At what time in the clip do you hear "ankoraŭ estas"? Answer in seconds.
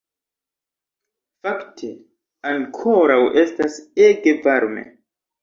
2.53-3.79